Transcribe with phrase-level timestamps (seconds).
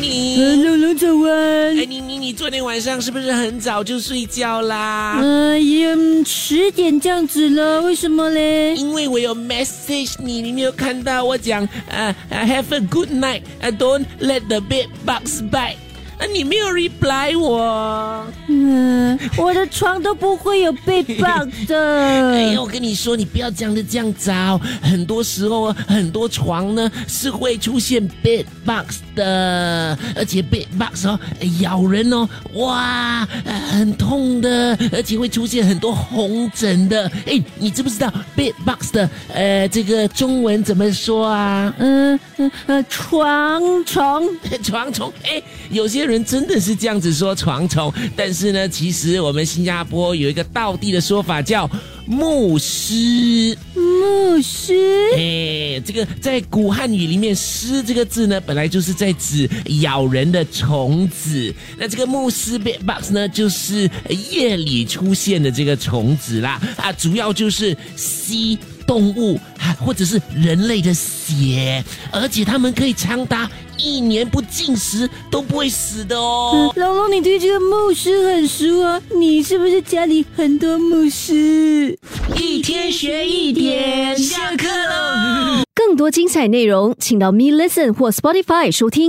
[0.00, 1.78] 龙龙早安。
[1.78, 5.18] 哎，你你，你昨天晚上是不是很早就睡觉啦？
[5.20, 5.94] 嗯，也
[6.24, 8.74] 十点这样子了，为什么嘞？
[8.76, 15.76] 因为我有 message 你，你没有看到我讲啊，Have a good night，I don't let the bed bugs bite。
[16.20, 18.26] 啊，你没有 reply 我。
[18.46, 22.30] 嗯，我的床都不会有被绑的。
[22.34, 24.60] 哎呀，我跟你说，你不要这样的这样早。
[24.82, 31.18] 很多时候，很多床呢是会出现 bed bugs 的，而且 bed bugs 哦
[31.60, 33.26] 咬人哦，哇，
[33.70, 37.10] 很痛的，而且会出现很多红疹的。
[37.26, 41.72] 哎，你知不知道 bed bugs 的呃这个中文怎么说啊？
[41.78, 44.28] 嗯嗯呃，床虫，
[44.62, 45.10] 床 虫。
[45.24, 46.09] 哎，有些。
[46.10, 51.70] 人真的是这样子说床虫，但是呢，其实我们新加坡有一个道地的说法叫
[52.06, 53.56] 牧师。
[53.74, 54.74] 牧师，
[55.14, 59.48] 哎，这个在古汉语里面“虱”这个字呢，本来就是在指
[59.82, 61.54] 咬人的虫子。
[61.78, 63.90] 那这个牧师 bed bugs 呢，就是
[64.30, 66.60] 夜里出现的这个虫子啦。
[66.76, 68.58] 啊，主要就是吸
[68.90, 69.38] 动物
[69.78, 73.48] 或者是人类的血，而且它们可以长达。
[73.78, 76.70] 一年不进食都不会死的哦。
[76.76, 79.00] 龙龙，你对这个牧师很熟啊？
[79.14, 81.96] 你是不是家里很多牧师？
[82.36, 85.62] 一天学一点，下课喽。
[85.72, 89.08] 更多精彩内容，请到 Me Listen 或 Spotify 收听。